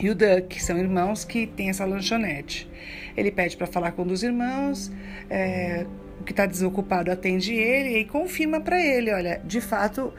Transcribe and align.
e 0.00 0.10
o 0.10 0.14
Duck, 0.14 0.62
são 0.62 0.78
irmãos 0.78 1.24
que 1.24 1.46
têm 1.46 1.70
essa 1.70 1.84
lanchonete. 1.84 2.68
Ele 3.16 3.30
pede 3.30 3.56
para 3.56 3.66
falar 3.66 3.92
com 3.92 4.02
um 4.02 4.06
dos 4.06 4.22
irmãos, 4.22 4.90
é, 5.28 5.86
o 6.20 6.24
que 6.24 6.32
está 6.32 6.46
desocupado 6.46 7.10
atende 7.10 7.52
ele 7.52 7.98
e 7.98 8.04
confirma 8.04 8.60
para 8.60 8.80
ele, 8.80 9.12
olha, 9.12 9.40
de 9.44 9.60
fato 9.60 10.12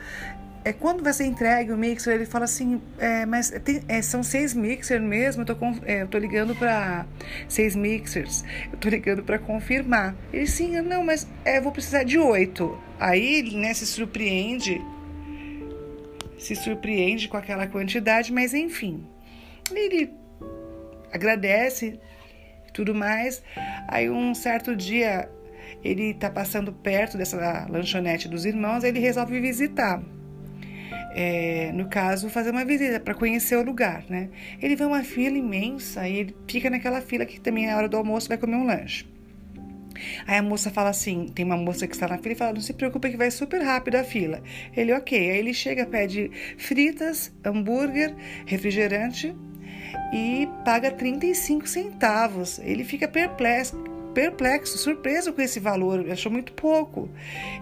é 0.64 0.72
quando 0.72 1.04
você 1.04 1.26
entrega 1.26 1.74
o 1.74 1.78
mixer, 1.78 2.14
ele 2.14 2.26
fala 2.26 2.46
assim, 2.46 2.80
é, 3.00 3.26
mas 3.26 3.50
tem, 3.64 3.82
é, 3.88 4.02
são 4.02 4.22
seis 4.22 4.54
mixers 4.54 5.02
mesmo, 5.04 5.42
eu 5.42 5.46
tô, 5.46 5.56
é, 5.86 6.20
ligando 6.20 6.56
para 6.56 7.06
seis 7.48 7.76
mixers, 7.76 8.44
eu 8.72 8.78
tô 8.78 8.90
ligando 8.90 9.24
para 9.24 9.40
confirmar. 9.40 10.16
Ele 10.32 10.46
sim, 10.46 10.80
não, 10.82 11.04
mas 11.04 11.28
é, 11.44 11.60
vou 11.60 11.72
precisar 11.72 12.04
de 12.04 12.20
oito. 12.20 12.78
Aí 13.00 13.40
ele 13.40 13.58
né, 13.58 13.74
se 13.74 13.88
surpreende, 13.88 14.80
se 16.38 16.56
surpreende 16.56 17.28
com 17.28 17.38
aquela 17.38 17.66
quantidade, 17.66 18.32
mas 18.32 18.54
enfim, 18.54 19.04
ele 19.80 20.14
agradece 21.12 22.00
tudo 22.74 22.96
mais. 22.96 23.44
Aí 23.88 24.10
um 24.10 24.34
certo 24.34 24.76
dia 24.76 25.30
ele 25.84 26.14
tá 26.14 26.30
passando 26.30 26.72
perto 26.72 27.18
dessa 27.18 27.68
lanchonete 27.70 28.28
dos 28.28 28.46
irmãos, 28.46 28.84
ele 28.84 29.00
resolve 29.00 29.40
visitar. 29.40 30.02
É, 31.14 31.72
no 31.74 31.90
caso, 31.90 32.30
fazer 32.30 32.52
uma 32.52 32.64
visita 32.64 33.00
para 33.00 33.14
conhecer 33.14 33.58
o 33.58 33.64
lugar, 33.64 34.06
né? 34.10 34.30
Ele 34.62 34.78
vê 34.78 34.86
uma 34.86 35.04
fila 35.04 35.38
imensa 35.38 36.08
e 36.08 36.18
ele 36.18 36.36
fica 36.48 36.70
naquela 36.70 37.02
fila 37.02 37.26
que 37.26 37.40
também 37.40 37.68
é 37.68 37.74
a 37.74 37.78
hora 37.78 37.90
do 37.90 37.98
almoço, 37.98 38.30
vai 38.30 38.38
comer 38.38 38.56
um 38.56 38.66
lanche. 38.66 39.06
Aí 40.26 40.38
a 40.38 40.42
moça 40.42 40.72
fala 40.72 40.90
assim: 40.90 41.28
tem 41.28 41.44
uma 41.44 41.58
moça 41.58 41.86
que 41.86 41.94
está 41.94 42.08
na 42.08 42.18
fila 42.18 42.32
e 42.32 42.36
fala: 42.36 42.54
não 42.54 42.62
se 42.62 42.74
preocupe 42.74 43.10
que 43.10 43.18
vai 43.18 43.30
super 43.30 43.62
rápido 43.62 43.96
a 43.96 44.04
fila. 44.04 44.42
Ele, 44.76 44.94
ok. 44.94 45.18
Aí 45.18 45.38
ele 45.38 45.54
chega, 45.54 45.86
pede 45.86 46.32
fritas, 46.58 47.34
hambúrguer, 47.44 48.16
refrigerante 48.46 49.36
e 50.12 50.48
paga 50.66 50.92
35 50.92 51.68
centavos. 51.68 52.60
Ele 52.60 52.84
fica 52.84 53.08
perplexo, 53.08 53.78
perplexo, 54.14 54.78
surpreso 54.78 55.34
com 55.34 55.42
esse 55.42 55.60
valor, 55.60 56.10
achou 56.12 56.32
muito 56.32 56.54
pouco. 56.54 57.10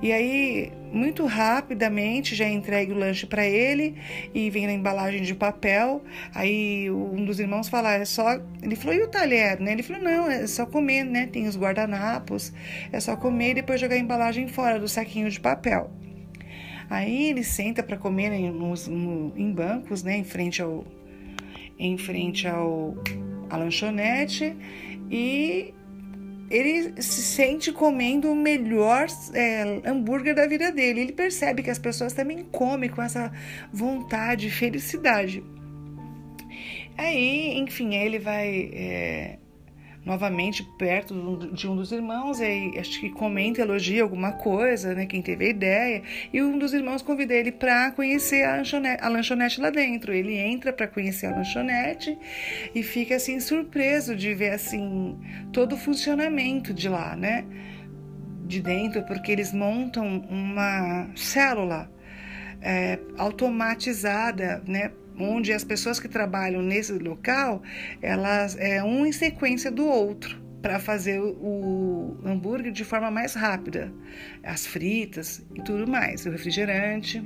E 0.02 0.11
aí, 0.11 0.72
muito 0.91 1.25
rapidamente, 1.25 2.36
já 2.36 2.47
entregue 2.47 2.91
o 2.91 2.97
lanche 2.97 3.25
para 3.25 3.45
ele 3.45 3.95
e 4.33 4.50
vem 4.50 4.66
na 4.66 4.73
embalagem 4.73 5.22
de 5.22 5.36
papel. 5.36 6.03
Aí 6.33 6.89
um 6.89 7.23
dos 7.23 7.39
irmãos 7.39 7.69
fala, 7.69 7.94
é 7.94 8.06
só. 8.06 8.39
Ele 8.61 8.75
falou, 8.75 8.95
e 8.95 9.03
o 9.03 9.08
talher, 9.08 9.59
né? 9.59 9.73
Ele 9.73 9.84
falou, 9.84 10.02
não, 10.02 10.30
é 10.30 10.47
só 10.47 10.66
comer, 10.66 11.03
né? 11.03 11.28
Tem 11.28 11.47
os 11.47 11.58
guardanapos, 11.58 12.52
é 12.91 13.00
só 13.00 13.16
comer 13.16 13.52
e 13.52 13.56
depois 13.56 13.80
jogar 13.80 13.95
a 13.95 14.00
embalagem 14.00 14.47
fora 14.47 14.80
do 14.80 14.88
saquinho 14.88 15.30
de 15.30 15.39
papel. 15.39 15.91
Aí 16.89 17.30
ele 17.30 17.44
senta 17.44 17.84
para 17.84 17.97
comer 17.97 18.31
em, 18.31 18.52
nos, 18.52 18.88
no, 18.88 19.31
em 19.38 19.52
bancos, 19.52 20.02
né? 20.02 20.17
Em 20.17 20.23
frente 20.23 20.61
ao. 20.61 20.84
Em 21.80 21.97
frente 21.97 22.47
ao 22.47 22.95
a 23.49 23.58
lanchonete 23.58 24.55
e 25.09 25.73
ele 26.49 27.02
se 27.02 27.22
sente 27.22 27.72
comendo 27.72 28.31
o 28.31 28.35
melhor 28.35 29.08
é, 29.33 29.81
hambúrguer 29.85 30.35
da 30.35 30.47
vida 30.47 30.72
dele. 30.72 31.02
Ele 31.02 31.11
percebe 31.11 31.63
que 31.63 31.69
as 31.69 31.80
pessoas 31.80 32.13
também 32.13 32.44
comem 32.44 32.89
com 32.89 33.02
essa 33.02 33.31
vontade 33.72 34.50
felicidade. 34.50 35.44
Aí, 36.97 37.57
enfim, 37.57 37.95
ele 37.95 38.19
vai 38.19 38.72
é, 38.73 39.39
novamente 40.05 40.64
perto 40.78 41.50
de 41.53 41.67
um 41.67 41.75
dos 41.75 41.92
irmãos, 41.92 42.39
e 42.39 42.78
acho 42.80 43.00
que 43.00 43.09
comenta, 43.09 43.61
elogia 43.61 44.02
alguma 44.02 44.31
coisa, 44.31 44.94
né? 44.94 45.06
Quem 45.06 45.22
teve 45.22 45.45
a 45.45 45.50
ideia. 45.50 46.03
E 46.33 46.41
um 46.41 46.58
dos 46.58 46.73
irmãos 46.73 47.02
convida 47.02 47.33
ele 47.33 47.52
para 47.52 47.91
conhecer 47.91 48.44
a 48.44 48.58
lanchonete, 48.58 49.03
a 49.03 49.09
lanchonete 49.09 49.61
lá 49.61 49.69
dentro. 49.69 50.14
Ele 50.14 50.36
entra 50.36 50.72
para 50.72 50.88
conhecer 50.88 51.28
a 51.28 51.36
lanchonete 51.36 52.17
e 52.73 52.81
fica 52.81 53.16
assim 53.16 53.39
surpreso 53.39 54.16
de 54.16 54.33
ver 54.33 54.52
assim 54.52 55.17
todo 55.52 55.73
o 55.73 55.78
funcionamento 55.78 56.73
de 56.73 56.88
lá, 56.88 57.16
né? 57.16 57.45
De 58.45 58.61
dentro, 58.61 59.03
porque 59.03 59.31
eles 59.31 59.53
montam 59.53 60.25
uma 60.29 61.09
célula 61.16 61.91
é, 62.62 63.00
automatizada, 63.18 64.63
né? 64.66 64.91
Onde 65.19 65.52
as 65.52 65.63
pessoas 65.63 66.00
que 66.00 66.07
trabalham 66.07 66.62
nesse 66.62 66.94
local, 66.94 67.62
elas 68.02 68.56
é 68.57 68.84
um 68.84 69.06
em 69.06 69.12
sequência 69.12 69.69
do 69.69 69.85
outro 69.85 70.40
para 70.62 70.80
fazer 70.80 71.19
o 71.19 72.18
hambúrguer 72.25 72.72
de 72.72 72.84
forma 72.84 73.09
mais 73.09 73.34
rápida, 73.34 73.91
as 74.44 74.66
fritas 74.66 75.41
e 75.56 75.62
tudo 75.62 75.90
mais, 75.90 76.25
o 76.25 76.31
refrigerante. 76.31 77.24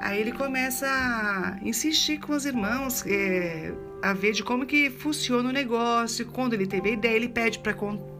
Aí 0.00 0.20
ele 0.20 0.32
começa 0.32 0.86
a 0.86 1.58
insistir 1.62 2.18
com 2.18 2.32
os 2.32 2.44
irmãos 2.44 3.04
é, 3.06 3.72
a 4.02 4.12
ver 4.12 4.32
de 4.32 4.42
como 4.42 4.66
que 4.66 4.90
funciona 4.90 5.48
o 5.48 5.52
negócio. 5.52 6.26
Quando 6.26 6.54
ele 6.54 6.66
teve 6.66 6.90
a 6.90 6.92
ideia, 6.92 7.14
ele 7.14 7.28
pede 7.28 7.60
para 7.60 7.76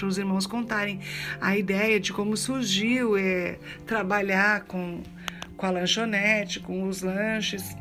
os 0.06 0.17
irmãos 0.17 0.47
contarem 0.47 1.01
a 1.41 1.56
ideia 1.56 1.99
de 1.99 2.12
como 2.12 2.37
surgiu 2.37 3.17
é, 3.17 3.59
trabalhar 3.84 4.62
com, 4.62 5.03
com 5.56 5.67
a 5.67 5.71
lanchonete, 5.71 6.61
com 6.61 6.87
os 6.87 7.03
lanches. 7.03 7.77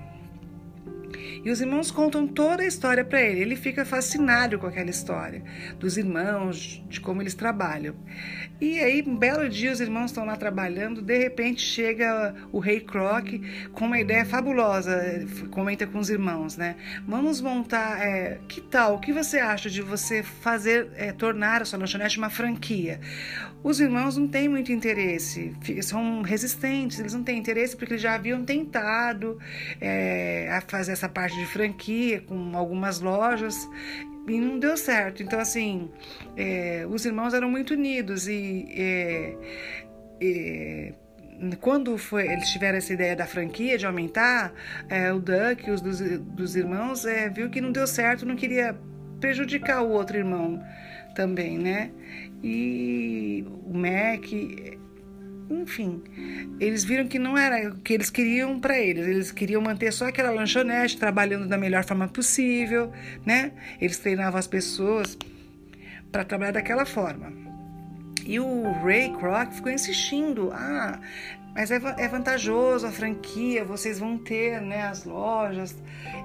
E 1.43 1.49
os 1.49 1.59
irmãos 1.59 1.89
contam 1.89 2.27
toda 2.27 2.63
a 2.63 2.65
história 2.65 3.03
para 3.03 3.21
ele. 3.21 3.41
Ele 3.41 3.55
fica 3.55 3.83
fascinado 3.83 4.59
com 4.59 4.67
aquela 4.67 4.89
história 4.89 5.43
dos 5.79 5.97
irmãos, 5.97 6.83
de 6.87 7.01
como 7.01 7.21
eles 7.21 7.33
trabalham. 7.33 7.95
E 8.59 8.79
aí, 8.79 9.03
um 9.05 9.17
belo 9.17 9.49
dia, 9.49 9.71
os 9.71 9.79
irmãos 9.79 10.11
estão 10.11 10.23
lá 10.23 10.35
trabalhando. 10.35 11.01
De 11.01 11.17
repente, 11.17 11.61
chega 11.61 12.35
o 12.51 12.59
rei 12.59 12.79
Croc 12.79 13.27
com 13.73 13.85
uma 13.85 13.99
ideia 13.99 14.23
fabulosa. 14.23 15.25
Comenta 15.49 15.87
com 15.87 15.97
os 15.97 16.09
irmãos, 16.09 16.57
né? 16.57 16.75
Vamos 17.07 17.41
montar. 17.41 17.99
É, 17.99 18.39
que 18.47 18.61
tal? 18.61 18.95
O 18.95 18.99
que 18.99 19.11
você 19.11 19.39
acha 19.39 19.69
de 19.69 19.81
você 19.81 20.21
fazer, 20.21 20.89
é, 20.95 21.11
tornar 21.11 21.63
a 21.63 21.65
sua 21.65 21.79
lanchonete 21.79 22.17
uma 22.19 22.29
franquia? 22.29 22.99
Os 23.63 23.79
irmãos 23.79 24.17
não 24.17 24.27
têm 24.27 24.49
muito 24.49 24.71
interesse, 24.71 25.55
são 25.83 26.23
resistentes, 26.23 26.99
eles 26.99 27.13
não 27.13 27.23
têm 27.23 27.37
interesse 27.37 27.77
porque 27.77 27.93
eles 27.93 28.01
já 28.01 28.15
haviam 28.15 28.43
tentado 28.43 29.37
é, 29.79 30.59
fazer 30.67 30.93
essa 30.93 31.07
parte 31.07 31.30
de 31.33 31.45
franquia 31.45 32.21
com 32.21 32.55
algumas 32.55 32.99
lojas 32.99 33.67
e 34.27 34.39
não 34.39 34.59
deu 34.59 34.77
certo. 34.77 35.23
Então, 35.23 35.39
assim, 35.39 35.89
é, 36.35 36.85
os 36.89 37.05
irmãos 37.05 37.33
eram 37.33 37.49
muito 37.49 37.73
unidos 37.73 38.27
e. 38.27 38.65
É, 38.69 39.35
é, 40.21 40.93
quando 41.59 41.97
foi, 41.97 42.27
eles 42.27 42.49
tiveram 42.51 42.77
essa 42.77 42.93
ideia 42.93 43.15
da 43.15 43.25
franquia, 43.25 43.75
de 43.75 43.85
aumentar, 43.85 44.53
é, 44.87 45.11
o 45.11 45.19
Duck, 45.19 45.71
os 45.71 45.81
dos, 45.81 45.99
dos 45.99 46.55
irmãos, 46.55 47.03
é, 47.03 47.29
viu 47.29 47.49
que 47.49 47.59
não 47.59 47.71
deu 47.71 47.87
certo, 47.87 48.27
não 48.27 48.35
queria 48.35 48.77
prejudicar 49.19 49.81
o 49.81 49.89
outro 49.89 50.17
irmão 50.17 50.63
também, 51.15 51.57
né? 51.57 51.91
E 52.43 53.43
o 53.65 53.73
Mac, 53.73 54.23
enfim, 55.51 56.01
eles 56.59 56.83
viram 56.83 57.07
que 57.07 57.19
não 57.19 57.37
era 57.37 57.69
o 57.69 57.75
que 57.77 57.93
eles 57.93 58.09
queriam 58.09 58.59
para 58.59 58.79
eles. 58.79 59.05
Eles 59.05 59.31
queriam 59.31 59.61
manter 59.61 59.91
só 59.91 60.07
aquela 60.07 60.31
lanchonete, 60.31 60.97
trabalhando 60.97 61.47
da 61.47 61.57
melhor 61.57 61.83
forma 61.83 62.07
possível, 62.07 62.91
né? 63.25 63.51
Eles 63.79 63.97
treinavam 63.97 64.39
as 64.39 64.47
pessoas 64.47 65.17
para 66.11 66.23
trabalhar 66.23 66.51
daquela 66.51 66.85
forma. 66.85 67.31
E 68.25 68.39
o 68.39 68.71
Ray 68.83 69.11
Kroc 69.11 69.51
ficou 69.51 69.71
insistindo: 69.71 70.51
ah, 70.53 70.99
mas 71.53 71.69
é, 71.69 71.81
é 71.97 72.07
vantajoso 72.07 72.87
a 72.87 72.91
franquia, 72.91 73.65
vocês 73.65 73.99
vão 73.99 74.17
ter 74.17 74.61
né, 74.61 74.83
as 74.83 75.03
lojas 75.03 75.75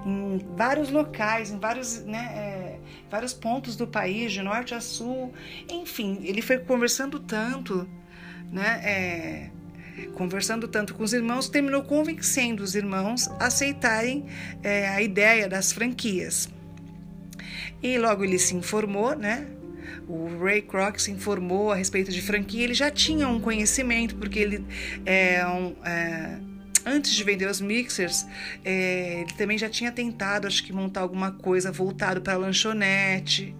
em 0.05 0.37
vários 0.55 0.89
locais, 0.89 1.51
em 1.51 1.59
vários, 1.59 2.03
né, 2.05 2.31
é, 2.33 2.79
vários 3.09 3.33
pontos 3.33 3.75
do 3.75 3.85
país, 3.85 4.31
de 4.31 4.41
norte 4.41 4.73
a 4.73 4.79
sul. 4.79 5.33
Enfim, 5.69 6.19
ele 6.23 6.41
foi 6.41 6.59
conversando 6.59 7.19
tanto 7.19 7.87
né, 8.51 8.81
é, 8.83 9.49
conversando 10.13 10.67
tanto 10.67 10.93
com 10.93 11.03
os 11.03 11.13
irmãos, 11.13 11.49
terminou 11.49 11.83
convencendo 11.83 12.63
os 12.63 12.75
irmãos 12.75 13.27
a 13.39 13.47
aceitarem 13.47 14.25
é, 14.63 14.87
a 14.89 15.01
ideia 15.01 15.47
das 15.47 15.71
franquias. 15.71 16.49
E 17.81 17.97
logo 17.97 18.23
ele 18.23 18.39
se 18.39 18.55
informou, 18.55 19.15
né? 19.15 19.47
O 20.07 20.39
Ray 20.41 20.61
Kroc 20.61 20.99
se 20.99 21.11
informou 21.11 21.71
a 21.71 21.75
respeito 21.75 22.11
de 22.11 22.21
franquia. 22.21 22.63
Ele 22.63 22.73
já 22.73 22.89
tinha 22.89 23.27
um 23.27 23.39
conhecimento, 23.39 24.15
porque 24.15 24.39
ele 24.39 24.65
é 25.05 25.45
um. 25.45 25.75
É, 25.83 26.06
antes 26.97 27.13
de 27.13 27.23
vender 27.23 27.49
os 27.49 27.61
mixers, 27.61 28.25
é, 28.65 29.21
ele 29.21 29.33
também 29.33 29.57
já 29.57 29.69
tinha 29.69 29.91
tentado, 29.91 30.47
acho 30.47 30.63
que, 30.63 30.73
montar 30.73 31.01
alguma 31.01 31.31
coisa 31.31 31.71
voltado 31.71 32.21
para 32.21 32.35
lanchonete, 32.35 33.55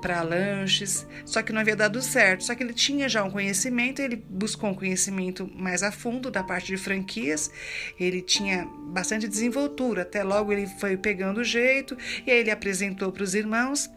para 0.00 0.22
lanches, 0.22 1.06
só 1.24 1.42
que 1.42 1.52
não 1.52 1.60
havia 1.60 1.76
dado 1.76 2.02
certo. 2.02 2.44
Só 2.44 2.54
que 2.54 2.62
ele 2.62 2.74
tinha 2.74 3.08
já 3.08 3.22
um 3.22 3.30
conhecimento, 3.30 4.00
ele 4.00 4.16
buscou 4.16 4.70
um 4.70 4.74
conhecimento 4.74 5.50
mais 5.54 5.82
a 5.82 5.92
fundo 5.92 6.30
da 6.30 6.42
parte 6.42 6.66
de 6.66 6.76
franquias, 6.76 7.50
ele 7.98 8.20
tinha 8.20 8.66
bastante 8.88 9.28
desenvoltura, 9.28 10.02
até 10.02 10.22
logo 10.22 10.52
ele 10.52 10.66
foi 10.66 10.96
pegando 10.96 11.40
o 11.40 11.44
jeito, 11.44 11.96
e 12.26 12.30
aí 12.30 12.38
ele 12.38 12.50
apresentou 12.50 13.12
para 13.12 13.22
os 13.22 13.34
irmãos. 13.34 13.88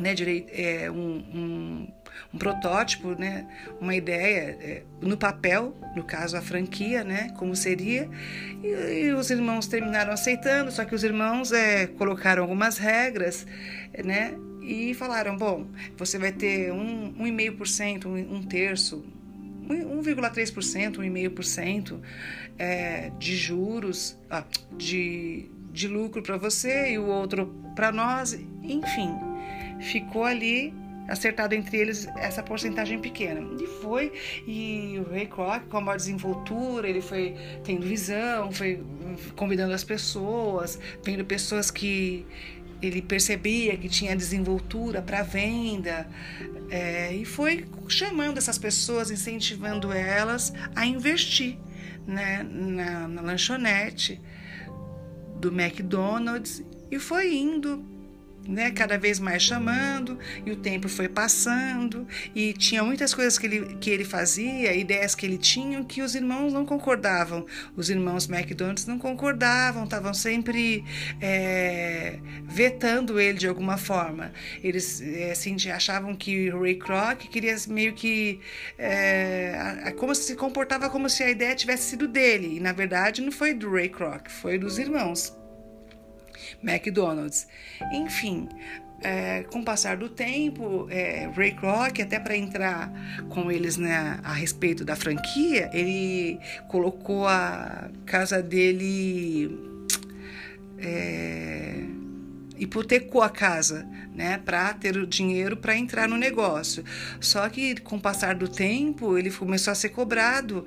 Né, 0.00 0.14
direi, 0.14 0.46
é, 0.50 0.90
um, 0.90 1.24
um, 1.34 1.88
um, 2.32 2.38
protótipo, 2.38 3.18
né, 3.18 3.46
uma 3.80 3.94
ideia 3.94 4.56
é, 4.60 4.82
no 5.00 5.16
papel, 5.16 5.76
no 5.94 6.02
caso 6.02 6.36
a 6.36 6.42
franquia, 6.42 7.04
né, 7.04 7.30
como 7.36 7.54
seria, 7.54 8.08
e, 8.62 9.04
e 9.06 9.12
os 9.12 9.30
irmãos 9.30 9.66
terminaram 9.66 10.12
aceitando, 10.12 10.70
só 10.72 10.84
que 10.84 10.94
os 10.94 11.04
irmãos 11.04 11.52
é, 11.52 11.86
colocaram 11.86 12.42
algumas 12.42 12.78
regras, 12.78 13.46
né, 14.04 14.34
e 14.62 14.94
falaram, 14.94 15.36
bom, 15.36 15.66
você 15.96 16.18
vai 16.18 16.32
ter 16.32 16.72
um, 16.72 17.12
1,5%, 17.14 18.06
um, 18.06 18.36
um 18.36 18.42
terço, 18.42 19.04
1,3%, 19.68 20.96
1,5% 20.96 22.00
é, 22.58 23.10
de 23.18 23.36
juros, 23.36 24.18
ah, 24.30 24.44
de, 24.76 25.50
de 25.70 25.88
lucro 25.88 26.22
para 26.22 26.36
você 26.36 26.92
e 26.92 26.98
o 26.98 27.06
outro 27.06 27.54
para 27.74 27.90
nós, 27.92 28.32
enfim, 28.62 29.10
ficou 29.84 30.24
ali 30.24 30.74
acertado 31.08 31.54
entre 31.54 31.76
eles 31.76 32.06
essa 32.16 32.42
porcentagem 32.42 32.98
pequena. 32.98 33.40
E 33.62 33.66
foi, 33.82 34.12
e 34.46 34.98
o 34.98 35.10
Ray 35.10 35.26
Kroc, 35.26 35.62
com 35.68 35.90
a 35.90 35.96
desenvoltura, 35.96 36.88
ele 36.88 37.02
foi 37.02 37.34
tendo 37.62 37.86
visão, 37.86 38.50
foi 38.50 38.82
convidando 39.36 39.74
as 39.74 39.84
pessoas, 39.84 40.78
vendo 41.04 41.24
pessoas 41.24 41.70
que 41.70 42.26
ele 42.80 43.00
percebia 43.00 43.76
que 43.76 43.88
tinha 43.88 44.16
desenvoltura 44.16 45.00
para 45.00 45.22
venda 45.22 46.06
é, 46.70 47.14
e 47.14 47.24
foi 47.24 47.66
chamando 47.88 48.38
essas 48.38 48.58
pessoas, 48.58 49.10
incentivando 49.10 49.92
elas 49.92 50.52
a 50.74 50.84
investir 50.84 51.56
né, 52.06 52.42
na, 52.42 53.08
na 53.08 53.22
lanchonete 53.22 54.20
do 55.40 55.48
McDonald's 55.48 56.62
e 56.90 56.98
foi 56.98 57.34
indo 57.34 57.93
né, 58.46 58.70
cada 58.70 58.98
vez 58.98 59.18
mais 59.18 59.42
chamando, 59.42 60.18
e 60.44 60.50
o 60.50 60.56
tempo 60.56 60.88
foi 60.88 61.08
passando, 61.08 62.06
e 62.34 62.52
tinha 62.52 62.82
muitas 62.82 63.14
coisas 63.14 63.38
que 63.38 63.46
ele, 63.46 63.76
que 63.76 63.90
ele 63.90 64.04
fazia, 64.04 64.74
ideias 64.74 65.14
que 65.14 65.26
ele 65.26 65.38
tinha, 65.38 65.82
que 65.84 66.02
os 66.02 66.14
irmãos 66.14 66.52
não 66.52 66.64
concordavam. 66.64 67.46
Os 67.76 67.90
irmãos 67.90 68.28
McDonald's 68.28 68.86
não 68.86 68.98
concordavam, 68.98 69.84
estavam 69.84 70.14
sempre 70.14 70.84
é, 71.20 72.18
vetando 72.44 73.20
ele 73.20 73.38
de 73.38 73.48
alguma 73.48 73.76
forma. 73.76 74.32
Eles 74.62 75.00
é, 75.00 75.32
assim, 75.32 75.56
achavam 75.70 76.14
que 76.14 76.50
o 76.50 76.62
Ray 76.62 76.76
Kroc 76.76 77.28
queria 77.28 77.56
meio 77.68 77.92
que. 77.94 78.40
É, 78.78 79.92
como 79.96 80.14
se 80.14 80.34
comportava 80.34 80.90
como 80.90 81.08
se 81.08 81.22
a 81.22 81.30
ideia 81.30 81.54
tivesse 81.54 81.90
sido 81.90 82.08
dele, 82.08 82.56
e 82.56 82.60
na 82.60 82.72
verdade 82.72 83.22
não 83.22 83.32
foi 83.32 83.54
do 83.54 83.70
Ray 83.70 83.88
Kroc, 83.88 84.28
foi 84.28 84.58
dos 84.58 84.78
irmãos. 84.78 85.43
McDonald's. 86.62 87.46
Enfim, 87.92 88.48
é, 89.02 89.42
com 89.44 89.60
o 89.60 89.64
passar 89.64 89.96
do 89.96 90.08
tempo, 90.08 90.86
é, 90.90 91.28
Ray 91.36 91.52
Kroc, 91.52 92.00
até 92.00 92.18
para 92.18 92.36
entrar 92.36 92.90
com 93.28 93.50
eles 93.50 93.76
né, 93.76 94.18
a 94.24 94.32
respeito 94.32 94.84
da 94.84 94.96
franquia, 94.96 95.70
ele 95.72 96.40
colocou 96.68 97.26
a 97.26 97.90
casa 98.06 98.42
dele. 98.42 99.72
É, 100.78 101.84
hipotecou 102.56 103.20
a 103.20 103.28
casa, 103.28 103.86
né, 104.14 104.38
para 104.38 104.72
ter 104.74 104.96
o 104.96 105.06
dinheiro 105.06 105.56
para 105.56 105.76
entrar 105.76 106.08
no 106.08 106.16
negócio. 106.16 106.84
Só 107.20 107.48
que 107.48 107.76
com 107.80 107.96
o 107.96 108.00
passar 108.00 108.34
do 108.34 108.48
tempo, 108.48 109.18
ele 109.18 109.30
começou 109.30 109.72
a 109.72 109.74
ser 109.74 109.90
cobrado. 109.90 110.64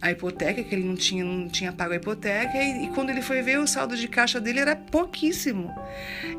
A 0.00 0.10
hipoteca, 0.10 0.62
que 0.62 0.74
ele 0.74 0.84
não 0.84 0.96
tinha, 0.96 1.24
não 1.24 1.48
tinha 1.48 1.72
pago 1.72 1.92
a 1.92 1.96
hipoteca, 1.96 2.56
e, 2.56 2.84
e, 2.84 2.88
quando 2.88 3.10
ele 3.10 3.20
foi 3.20 3.42
ver, 3.42 3.58
o 3.58 3.66
saldo 3.66 3.96
de 3.96 4.08
caixa 4.08 4.40
dele 4.40 4.60
era 4.60 4.74
pouquíssimo. 4.74 5.70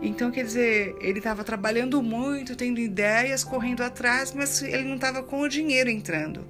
Então, 0.01 0.31
quer 0.31 0.43
dizer, 0.43 0.95
ele 0.99 1.19
estava 1.19 1.43
trabalhando 1.43 2.01
muito, 2.01 2.55
tendo 2.55 2.79
ideias, 2.79 3.43
correndo 3.43 3.81
atrás, 3.81 4.33
mas 4.33 4.61
ele 4.63 4.83
não 4.83 4.95
estava 4.95 5.21
com 5.21 5.41
o 5.41 5.47
dinheiro 5.47 5.89
entrando. 5.89 6.45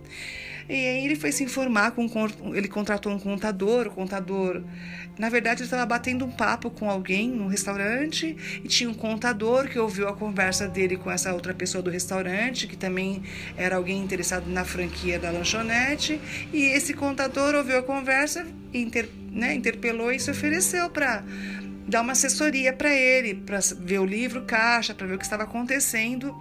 E 0.69 0.73
aí 0.73 1.05
ele 1.05 1.15
foi 1.15 1.31
se 1.31 1.43
informar 1.43 1.91
com 1.91 2.07
ele 2.53 2.67
contratou 2.67 3.11
um 3.11 3.19
contador, 3.19 3.87
o 3.87 3.91
contador, 3.91 4.61
na 5.17 5.29
verdade 5.29 5.61
ele 5.61 5.67
estava 5.67 5.85
batendo 5.85 6.25
um 6.25 6.31
papo 6.31 6.69
com 6.69 6.89
alguém 6.89 7.29
no 7.29 7.47
restaurante 7.47 8.35
e 8.63 8.67
tinha 8.67 8.89
um 8.89 8.93
contador 8.93 9.67
que 9.67 9.79
ouviu 9.79 10.07
a 10.07 10.13
conversa 10.13 10.67
dele 10.67 10.97
com 10.97 11.11
essa 11.11 11.33
outra 11.33 11.53
pessoa 11.53 11.81
do 11.81 11.89
restaurante, 11.89 12.67
que 12.67 12.77
também 12.77 13.23
era 13.57 13.75
alguém 13.75 14.01
interessado 14.01 14.47
na 14.47 14.63
franquia 14.63 15.19
da 15.19 15.31
lanchonete, 15.31 16.19
e 16.53 16.63
esse 16.63 16.93
contador 16.93 17.55
ouviu 17.55 17.79
a 17.79 17.83
conversa, 17.83 18.45
inter, 18.73 19.09
né, 19.31 19.53
interpelou 19.53 20.11
e 20.11 20.19
se 20.19 20.31
ofereceu 20.31 20.89
para 20.89 21.23
dar 21.87 22.01
uma 22.01 22.13
assessoria 22.13 22.71
para 22.73 22.93
ele, 22.93 23.35
para 23.35 23.59
ver 23.79 23.99
o 23.99 24.05
livro 24.05 24.43
caixa, 24.43 24.93
para 24.93 25.07
ver 25.07 25.15
o 25.15 25.17
que 25.17 25.25
estava 25.25 25.43
acontecendo, 25.43 26.35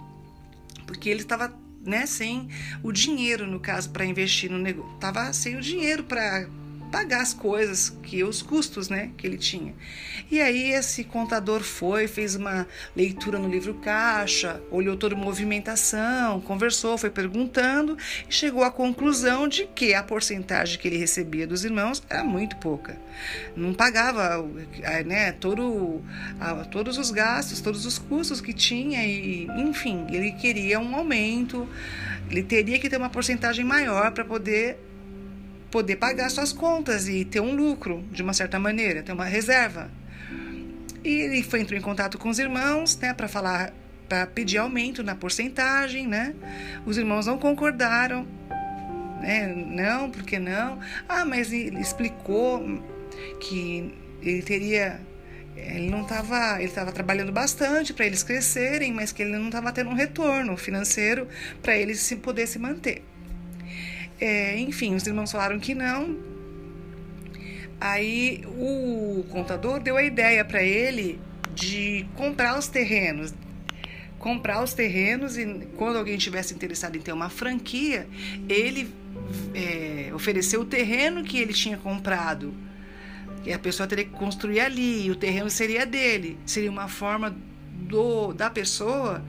porque 0.85 1.09
ele 1.09 1.21
estava 1.21 1.53
né, 1.83 2.05
sem 2.05 2.49
o 2.83 2.91
dinheiro, 2.91 3.47
no 3.47 3.59
caso, 3.59 3.89
para 3.89 4.05
investir 4.05 4.49
no 4.49 4.57
negócio. 4.57 4.97
Tava 4.99 5.31
sem 5.33 5.57
o 5.57 5.61
dinheiro 5.61 6.03
para 6.03 6.47
pagar 6.91 7.21
as 7.21 7.33
coisas, 7.33 7.89
que 8.03 8.23
os 8.23 8.41
custos, 8.41 8.89
né, 8.89 9.11
que 9.17 9.25
ele 9.25 9.37
tinha. 9.37 9.73
E 10.29 10.41
aí 10.41 10.71
esse 10.73 11.03
contador 11.03 11.61
foi, 11.61 12.07
fez 12.07 12.35
uma 12.35 12.67
leitura 12.95 13.39
no 13.39 13.47
livro 13.47 13.73
caixa, 13.75 14.61
olhou 14.69 14.97
toda 14.97 15.15
a 15.15 15.17
movimentação, 15.17 16.41
conversou, 16.41 16.97
foi 16.97 17.09
perguntando 17.09 17.97
e 18.29 18.33
chegou 18.33 18.63
à 18.63 18.69
conclusão 18.71 19.47
de 19.47 19.65
que 19.67 19.93
a 19.93 20.03
porcentagem 20.03 20.77
que 20.77 20.87
ele 20.87 20.97
recebia 20.97 21.47
dos 21.47 21.63
irmãos 21.63 22.03
era 22.09 22.23
muito 22.23 22.57
pouca. 22.57 22.99
Não 23.55 23.73
pagava, 23.73 24.45
né, 25.05 25.31
todo, 25.31 26.01
todos 26.71 26.97
os 26.97 27.09
gastos, 27.11 27.61
todos 27.61 27.85
os 27.85 27.97
custos 27.97 28.41
que 28.41 28.53
tinha 28.53 29.05
e, 29.05 29.47
enfim, 29.57 30.05
ele 30.09 30.33
queria 30.33 30.79
um 30.79 30.95
aumento. 30.95 31.67
Ele 32.29 32.43
teria 32.43 32.79
que 32.79 32.89
ter 32.89 32.97
uma 32.97 33.09
porcentagem 33.09 33.65
maior 33.65 34.11
para 34.11 34.23
poder 34.23 34.77
poder 35.71 35.95
pagar 35.95 36.29
suas 36.29 36.51
contas 36.51 37.07
e 37.07 37.23
ter 37.23 37.39
um 37.39 37.55
lucro, 37.55 38.03
de 38.11 38.21
uma 38.21 38.33
certa 38.33 38.59
maneira, 38.59 39.01
ter 39.01 39.13
uma 39.13 39.25
reserva. 39.25 39.89
E 41.03 41.09
ele 41.09 41.41
foi 41.41 41.61
entrou 41.61 41.79
em 41.79 41.81
contato 41.81 42.17
com 42.19 42.29
os 42.29 42.37
irmãos, 42.37 42.97
né, 42.97 43.13
para 43.13 43.27
falar, 43.27 43.73
para 44.07 44.27
pedir 44.27 44.57
aumento 44.57 45.01
na 45.01 45.15
porcentagem, 45.15 46.05
né? 46.05 46.35
Os 46.85 46.97
irmãos 46.97 47.25
não 47.25 47.39
concordaram, 47.39 48.27
né? 49.21 49.47
Não, 49.47 50.11
por 50.11 50.23
que 50.23 50.37
não? 50.37 50.79
Ah, 51.07 51.25
mas 51.25 51.51
ele 51.51 51.79
explicou 51.79 52.83
que 53.39 53.93
ele 54.21 54.41
teria 54.41 54.99
ele 55.55 55.89
não 55.89 56.03
estava 56.03 56.55
ele 56.57 56.65
estava 56.65 56.91
trabalhando 56.91 57.31
bastante 57.31 57.93
para 57.93 58.05
eles 58.05 58.23
crescerem, 58.23 58.93
mas 58.93 59.11
que 59.11 59.21
ele 59.21 59.37
não 59.37 59.45
estava 59.45 59.71
tendo 59.71 59.89
um 59.89 59.93
retorno 59.93 60.55
financeiro 60.55 61.27
para 61.61 61.75
eles 61.75 61.99
se 61.99 62.17
poder 62.17 62.47
se 62.47 62.59
manter. 62.59 63.03
É, 64.21 64.55
enfim, 64.59 64.93
os 64.93 65.05
irmãos 65.07 65.31
falaram 65.31 65.59
que 65.59 65.73
não. 65.73 66.15
Aí 67.79 68.43
o 68.45 69.25
contador 69.31 69.79
deu 69.79 69.97
a 69.97 70.03
ideia 70.03 70.45
para 70.45 70.61
ele 70.61 71.19
de 71.55 72.05
comprar 72.15 72.57
os 72.59 72.67
terrenos. 72.67 73.33
Comprar 74.19 74.63
os 74.63 74.75
terrenos 74.75 75.35
e 75.35 75.67
quando 75.75 75.97
alguém 75.97 76.15
tivesse 76.19 76.53
interessado 76.53 76.95
em 76.95 77.01
ter 77.01 77.11
uma 77.11 77.29
franquia, 77.29 78.07
ele 78.47 78.93
é, 79.55 80.11
ofereceu 80.13 80.61
o 80.61 80.65
terreno 80.65 81.23
que 81.23 81.39
ele 81.39 81.53
tinha 81.53 81.77
comprado. 81.77 82.53
E 83.43 83.51
a 83.51 83.57
pessoa 83.57 83.87
teria 83.87 84.05
que 84.05 84.11
construir 84.11 84.59
ali, 84.59 85.07
e 85.07 85.09
o 85.09 85.15
terreno 85.15 85.49
seria 85.49 85.83
dele. 85.83 86.37
Seria 86.45 86.69
uma 86.69 86.87
forma 86.87 87.35
do, 87.71 88.33
da 88.33 88.51
pessoa 88.51 89.25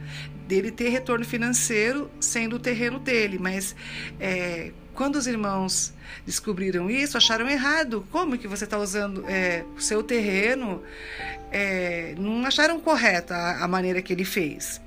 dele 0.46 0.70
ter 0.70 0.90
retorno 0.90 1.24
financeiro 1.24 2.10
sendo 2.20 2.56
o 2.56 2.58
terreno 2.58 2.98
dele, 2.98 3.38
mas 3.38 3.74
é, 4.20 4.72
quando 4.94 5.16
os 5.16 5.26
irmãos 5.26 5.92
descobriram 6.26 6.90
isso, 6.90 7.16
acharam 7.16 7.48
errado. 7.48 8.06
Como 8.10 8.36
que 8.36 8.46
você 8.46 8.64
está 8.64 8.78
usando 8.78 9.24
é, 9.28 9.64
o 9.76 9.80
seu 9.80 10.02
terreno? 10.02 10.82
É, 11.50 12.14
não 12.18 12.44
acharam 12.46 12.80
correta 12.80 13.34
a, 13.34 13.68
maneira 13.68 14.00
que 14.00 14.12
ele 14.12 14.24
fez 14.24 14.80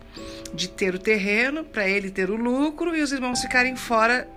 de 0.54 0.70
ter 0.70 0.96
o 0.96 1.00
terreno 1.00 1.64
para 1.64 1.88
ele 1.88 2.10
ter 2.10 2.30
o 2.30 2.36
lucro 2.36 2.96
e 2.96 3.02
os 3.02 3.12
irmãos 3.12 3.42
ficarem 3.42 3.76
fora, 3.76 4.28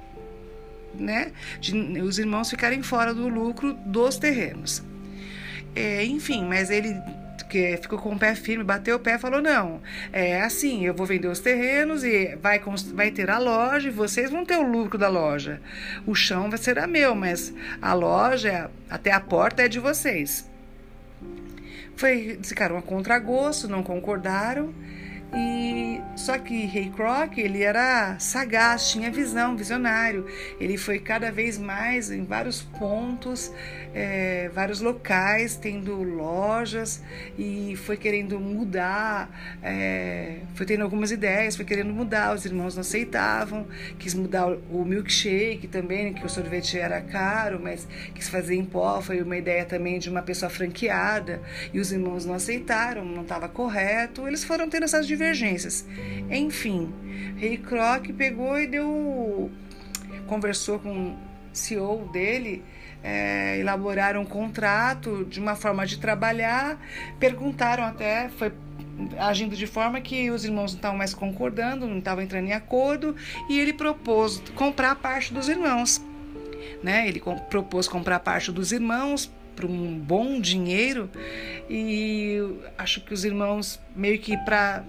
né? 0.94 1.32
De, 1.60 2.00
os 2.00 2.18
irmãos 2.18 2.50
ficarem 2.50 2.82
fora 2.82 3.14
do 3.14 3.28
lucro 3.28 3.74
dos 3.86 4.18
terrenos. 4.18 4.82
É, 5.74 6.04
enfim, 6.04 6.44
mas 6.44 6.70
ele 6.70 6.94
que 7.48 7.76
ficou 7.78 7.98
com 7.98 8.14
o 8.14 8.18
pé 8.18 8.34
firme, 8.34 8.62
bateu 8.62 8.96
o 8.96 9.00
pé 9.00 9.14
e 9.14 9.18
falou: 9.18 9.40
não, 9.40 9.80
é 10.12 10.42
assim, 10.42 10.84
eu 10.84 10.94
vou 10.94 11.06
vender 11.06 11.28
os 11.28 11.40
terrenos 11.40 12.04
e 12.04 12.36
vai, 12.36 12.60
vai 12.92 13.10
ter 13.10 13.30
a 13.30 13.38
loja 13.38 13.88
e 13.88 13.92
vocês 13.92 14.30
vão 14.30 14.44
ter 14.44 14.56
o 14.56 14.70
lucro 14.70 14.98
da 14.98 15.08
loja. 15.08 15.60
O 16.06 16.14
chão 16.14 16.48
vai 16.48 16.58
ser 16.58 16.78
meu, 16.86 17.14
mas 17.14 17.52
a 17.80 17.92
loja, 17.94 18.70
até 18.88 19.10
a 19.12 19.20
porta 19.20 19.62
é 19.62 19.68
de 19.68 19.80
vocês. 19.80 20.48
Foi, 21.96 22.38
ficaram 22.44 22.76
a 22.76 22.82
contragosto, 22.82 23.66
não 23.66 23.82
concordaram. 23.82 24.72
E 25.34 26.00
só 26.16 26.38
que 26.38 26.66
Ray 26.66 26.90
Kroc 26.90 27.38
ele 27.38 27.62
era 27.62 28.18
sagaz, 28.18 28.90
tinha 28.90 29.10
visão, 29.10 29.56
visionário. 29.56 30.26
Ele 30.58 30.76
foi 30.76 30.98
cada 30.98 31.30
vez 31.30 31.58
mais 31.58 32.10
em 32.10 32.24
vários 32.24 32.62
pontos, 32.62 33.52
é, 33.94 34.50
vários 34.54 34.80
locais, 34.80 35.56
tendo 35.56 36.02
lojas 36.02 37.02
e 37.38 37.76
foi 37.76 37.96
querendo 37.96 38.40
mudar, 38.40 39.58
é, 39.62 40.38
foi 40.54 40.64
tendo 40.64 40.82
algumas 40.82 41.10
ideias, 41.10 41.56
foi 41.56 41.64
querendo 41.64 41.92
mudar. 41.92 42.34
Os 42.34 42.44
irmãos 42.44 42.74
não 42.74 42.80
aceitavam, 42.80 43.66
quis 43.98 44.14
mudar 44.14 44.46
o 44.46 44.84
milkshake 44.84 45.68
também, 45.68 46.14
que 46.14 46.24
o 46.24 46.28
sorvete 46.28 46.78
era 46.78 47.00
caro, 47.00 47.60
mas 47.62 47.86
quis 48.14 48.28
fazer 48.28 48.54
em 48.54 48.64
pó. 48.64 49.00
Foi 49.02 49.20
uma 49.20 49.36
ideia 49.36 49.64
também 49.64 49.98
de 49.98 50.08
uma 50.08 50.22
pessoa 50.22 50.48
franqueada 50.48 51.42
e 51.72 51.78
os 51.78 51.92
irmãos 51.92 52.24
não 52.24 52.34
aceitaram, 52.34 53.04
não 53.04 53.22
estava 53.22 53.48
correto. 53.48 54.26
Eles 54.26 54.42
foram 54.42 54.68
tendo 54.68 54.84
essas 54.84 55.06
divergências. 55.18 55.84
Enfim, 56.30 56.94
Ray 57.40 57.58
Kroc 57.58 58.12
pegou 58.16 58.56
e 58.58 58.66
deu. 58.68 59.50
conversou 60.28 60.78
com 60.78 61.10
o 61.10 61.16
CEO 61.52 62.08
dele, 62.12 62.62
é, 63.02 63.58
elaboraram 63.58 64.22
um 64.22 64.24
contrato 64.24 65.24
de 65.24 65.40
uma 65.40 65.56
forma 65.56 65.84
de 65.84 65.98
trabalhar, 65.98 66.78
perguntaram 67.18 67.84
até, 67.84 68.28
foi 68.28 68.52
agindo 69.18 69.56
de 69.56 69.66
forma 69.66 70.00
que 70.00 70.30
os 70.30 70.44
irmãos 70.44 70.72
não 70.72 70.76
estavam 70.76 70.98
mais 70.98 71.14
concordando, 71.14 71.86
não 71.86 71.98
estavam 71.98 72.22
entrando 72.22 72.46
em 72.46 72.52
acordo, 72.52 73.14
e 73.48 73.58
ele 73.58 73.72
propôs 73.72 74.42
comprar 74.54 74.94
parte 74.96 75.32
dos 75.32 75.48
irmãos. 75.48 76.00
Né? 76.82 77.08
Ele 77.08 77.20
propôs 77.48 77.88
comprar 77.88 78.20
parte 78.20 78.52
dos 78.52 78.72
irmãos 78.72 79.30
por 79.58 79.64
um 79.64 79.98
bom 79.98 80.40
dinheiro 80.40 81.10
e 81.68 82.38
acho 82.76 83.00
que 83.00 83.12
os 83.12 83.24
irmãos 83.24 83.80
meio 83.96 84.16
que 84.20 84.36
para 84.44 84.84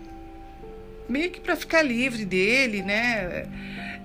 meio 1.10 1.32
que 1.32 1.42
para 1.42 1.56
ficar 1.56 1.82
livre 1.82 2.24
dele, 2.24 2.82
né? 2.82 3.48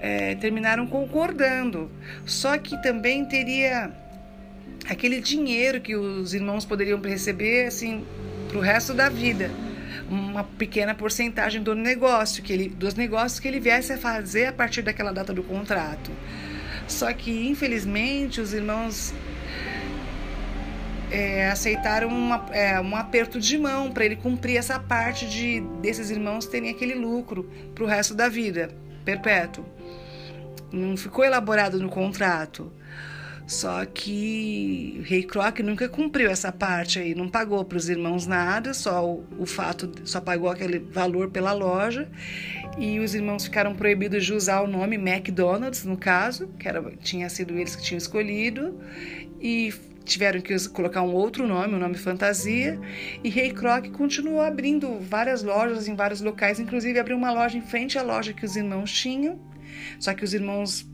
É, 0.01 0.35
terminaram 0.37 0.87
concordando. 0.87 1.91
Só 2.27 2.57
que 2.59 2.81
também 2.83 3.25
teria 3.25 3.93
aquele 4.89 5.21
dinheiro 5.21 5.81
que 5.81 5.95
os 5.95 6.35
irmãos 6.35 6.65
poderiam 6.65 7.01
receber 7.01 7.67
assim 7.67 8.05
para 8.49 8.59
o 8.59 8.61
resto 8.61 8.93
da 8.93 9.09
vida 9.09 9.51
uma 10.09 10.45
pequena 10.45 10.95
porcentagem 10.95 11.63
do 11.63 11.75
negócio 11.75 12.43
que 12.43 12.53
ele 12.53 12.69
dos 12.69 12.95
negócios 12.95 13.41
que 13.41 13.49
ele 13.49 13.59
viesse 13.59 13.93
a 13.95 13.99
fazer 13.99 14.47
a 14.47 14.53
partir 14.53 14.83
daquela 14.83 15.13
data 15.13 15.33
do 15.33 15.43
contrato 15.43 16.11
só 16.87 17.11
que 17.15 17.49
infelizmente 17.49 18.41
os 18.41 18.53
irmãos 18.53 19.15
é, 21.15 21.49
aceitaram 21.49 22.09
uma, 22.09 22.45
é, 22.51 22.81
um 22.81 22.97
aperto 22.97 23.41
de 23.41 23.57
mão 23.57 23.93
para 23.93 24.05
ele 24.05 24.17
cumprir 24.17 24.57
essa 24.57 24.81
parte 24.81 25.29
de 25.29 25.61
desses 25.81 26.11
irmãos 26.11 26.45
terem 26.45 26.71
aquele 26.71 26.95
lucro 26.95 27.49
para 27.73 27.85
o 27.85 27.87
resto 27.87 28.15
da 28.15 28.29
vida, 28.29 28.71
perpétuo. 29.05 29.65
Não 30.73 30.97
ficou 30.97 31.25
elaborado 31.25 31.79
no 31.79 31.89
contrato. 31.89 32.73
Só 33.47 33.85
que 33.85 35.03
Rei 35.05 35.23
Kroc 35.23 35.61
nunca 35.61 35.87
cumpriu 35.87 36.31
essa 36.31 36.51
parte 36.51 36.99
aí, 36.99 37.15
não 37.15 37.29
pagou 37.29 37.63
para 37.63 37.77
os 37.77 37.91
irmãos 37.91 38.27
nada, 38.27 38.73
só 38.73 39.07
o, 39.07 39.23
o, 39.39 39.45
fato, 39.45 39.93
só 40.07 40.19
pagou 40.19 40.49
aquele 40.49 40.79
valor 40.79 41.31
pela 41.31 41.53
loja. 41.53 42.09
E 42.79 42.99
os 42.99 43.15
irmãos 43.15 43.45
ficaram 43.45 43.75
proibidos 43.75 44.25
de 44.25 44.33
usar 44.33 44.63
o 44.63 44.67
nome 44.67 44.97
McDonald's, 44.97 45.85
no 45.85 45.97
caso, 45.97 46.49
que 46.59 46.67
era, 46.67 46.83
tinha 47.03 47.29
sido 47.29 47.57
eles 47.57 47.77
que 47.77 47.83
tinham 47.83 47.99
escolhido. 47.99 48.81
E 49.39 49.75
tiveram 50.05 50.41
que 50.41 50.69
colocar 50.69 51.03
um 51.03 51.13
outro 51.13 51.47
nome, 51.47 51.75
um 51.75 51.79
nome 51.79 51.97
fantasia, 51.97 52.79
e 53.23 53.29
Rei 53.29 53.53
Kroc 53.53 53.89
continuou 53.91 54.41
abrindo 54.41 54.99
várias 55.01 55.43
lojas 55.43 55.89
em 55.89 55.95
vários 55.95 56.21
locais, 56.21 56.61
inclusive 56.61 56.99
abriu 56.99 57.17
uma 57.17 57.33
loja 57.33 57.57
em 57.57 57.63
frente 57.63 57.99
à 57.99 58.03
loja 58.03 58.33
que 58.33 58.45
os 58.45 58.57
irmãos 58.57 58.93
tinham, 58.93 59.41
só 59.99 60.13
que 60.15 60.25
os 60.25 60.35
irmãos 60.35 60.87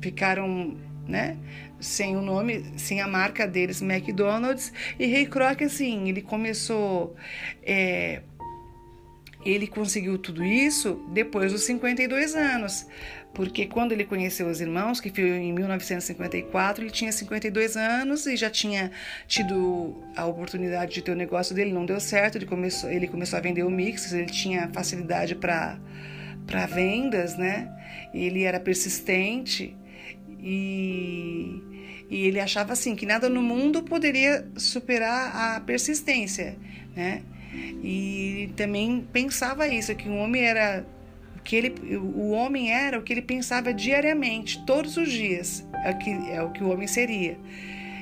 ficaram, 0.00 0.76
né, 1.06 1.36
sem 1.80 2.16
o 2.16 2.20
nome, 2.20 2.64
sem 2.76 3.00
a 3.00 3.08
marca 3.08 3.46
deles, 3.46 3.80
McDonald's, 3.80 4.72
e 4.98 5.06
Rei 5.06 5.26
Kroc, 5.26 5.62
assim, 5.62 6.08
ele 6.08 6.22
começou... 6.22 7.16
É, 7.62 8.22
ele 9.50 9.66
conseguiu 9.66 10.18
tudo 10.18 10.44
isso 10.44 11.02
depois 11.12 11.52
dos 11.52 11.62
52 11.62 12.34
anos, 12.34 12.86
porque 13.32 13.66
quando 13.66 13.92
ele 13.92 14.04
conheceu 14.04 14.46
os 14.46 14.60
irmãos, 14.60 15.00
que 15.00 15.10
foi 15.10 15.24
em 15.24 15.52
1954, 15.52 16.84
ele 16.84 16.90
tinha 16.90 17.10
52 17.10 17.76
anos 17.76 18.26
e 18.26 18.36
já 18.36 18.50
tinha 18.50 18.90
tido 19.26 19.96
a 20.14 20.26
oportunidade 20.26 20.92
de 20.92 21.02
ter 21.02 21.12
o 21.12 21.16
negócio 21.16 21.54
dele, 21.54 21.72
não 21.72 21.86
deu 21.86 21.98
certo, 21.98 22.36
ele 22.36 22.46
começou, 22.46 22.90
ele 22.90 23.06
começou 23.06 23.38
a 23.38 23.40
vender 23.40 23.62
o 23.62 23.70
mix, 23.70 24.12
ele 24.12 24.26
tinha 24.26 24.68
facilidade 24.72 25.34
para 25.34 25.78
para 26.46 26.64
vendas, 26.64 27.36
né? 27.36 27.70
Ele 28.14 28.42
era 28.42 28.58
persistente 28.58 29.76
e, 30.40 31.62
e 32.08 32.26
ele 32.26 32.40
achava 32.40 32.72
assim 32.72 32.96
que 32.96 33.04
nada 33.04 33.28
no 33.28 33.42
mundo 33.42 33.82
poderia 33.82 34.48
superar 34.56 35.56
a 35.56 35.60
persistência, 35.60 36.56
né? 36.96 37.22
E 37.82 38.52
também 38.56 39.06
pensava 39.12 39.66
isso, 39.68 39.94
que 39.94 40.08
o 40.08 40.14
homem 40.14 40.42
era 40.42 40.84
que 41.48 41.56
ele, 41.56 41.96
o 41.96 42.32
homem 42.32 42.70
era 42.70 42.98
o 42.98 43.02
que 43.02 43.10
ele 43.10 43.22
pensava 43.22 43.72
diariamente, 43.72 44.62
todos 44.66 44.98
os 44.98 45.10
dias, 45.10 45.66
é 45.82 45.90
o 45.90 45.98
que, 45.98 46.10
é 46.30 46.42
o, 46.42 46.50
que 46.50 46.62
o 46.62 46.68
homem 46.68 46.86
seria. 46.86 47.38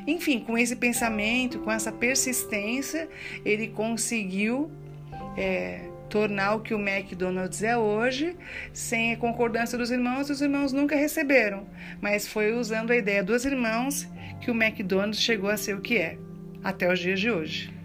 Enfim, 0.05 0.41
com 0.41 0.59
esse 0.59 0.75
pensamento, 0.75 1.61
com 1.61 1.71
essa 1.71 1.93
persistência, 1.93 3.09
ele 3.45 3.69
conseguiu 3.69 4.69
é, 5.37 5.89
tornar 6.09 6.57
o 6.57 6.61
que 6.61 6.75
o 6.75 6.79
McDonald's 6.81 7.63
é 7.63 7.77
hoje, 7.77 8.37
sem 8.73 9.13
a 9.13 9.17
concordância 9.17 9.79
dos 9.79 9.93
irmãos, 9.93 10.29
os 10.29 10.41
irmãos 10.41 10.73
nunca 10.73 10.97
receberam, 10.97 11.69
mas 12.01 12.27
foi 12.27 12.53
usando 12.53 12.91
a 12.91 12.97
ideia 12.97 13.23
dos 13.23 13.45
irmãos 13.45 14.09
que 14.41 14.51
o 14.51 14.55
McDonald's 14.55 15.21
chegou 15.21 15.51
a 15.51 15.57
ser 15.57 15.77
o 15.77 15.81
que 15.81 15.99
é, 15.99 16.19
até 16.65 16.93
os 16.93 16.99
dias 16.99 17.21
de 17.21 17.31
hoje. 17.31 17.76